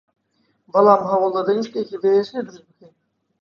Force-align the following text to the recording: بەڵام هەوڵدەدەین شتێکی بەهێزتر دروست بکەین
بەڵام 0.71 1.01
هەوڵدەدەین 1.11 1.59
شتێکی 1.67 2.01
بەهێزتر 2.01 2.41
دروست 2.47 2.65
بکەین 2.67 2.93